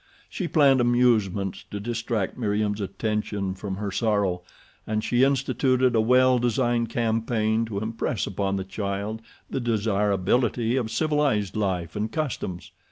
[0.29, 4.41] She planned amusements to distract Meriem's attention from her sorrow,
[4.87, 10.89] and she instituted a well designed campaign to impress upon the child the desirability of
[10.89, 12.71] civilized life and customs.